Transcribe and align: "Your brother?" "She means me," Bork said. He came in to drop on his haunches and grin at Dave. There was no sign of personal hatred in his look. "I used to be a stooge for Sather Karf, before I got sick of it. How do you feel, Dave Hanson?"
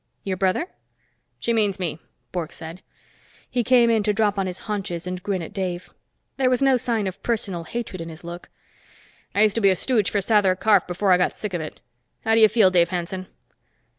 "Your 0.23 0.35
brother?" 0.35 0.65
"She 1.37 1.53
means 1.53 1.79
me," 1.79 1.99
Bork 2.31 2.51
said. 2.51 2.81
He 3.47 3.63
came 3.63 3.91
in 3.91 4.01
to 4.01 4.13
drop 4.13 4.39
on 4.39 4.47
his 4.47 4.61
haunches 4.61 5.05
and 5.05 5.21
grin 5.21 5.43
at 5.43 5.53
Dave. 5.53 5.93
There 6.37 6.49
was 6.49 6.59
no 6.59 6.75
sign 6.75 7.05
of 7.05 7.21
personal 7.21 7.65
hatred 7.65 8.01
in 8.01 8.09
his 8.09 8.23
look. 8.23 8.49
"I 9.35 9.43
used 9.43 9.53
to 9.53 9.61
be 9.61 9.69
a 9.69 9.75
stooge 9.75 10.09
for 10.09 10.17
Sather 10.19 10.59
Karf, 10.59 10.87
before 10.87 11.11
I 11.11 11.17
got 11.19 11.35
sick 11.37 11.53
of 11.53 11.61
it. 11.61 11.81
How 12.25 12.33
do 12.33 12.41
you 12.41 12.49
feel, 12.49 12.71
Dave 12.71 12.89
Hanson?" 12.89 13.27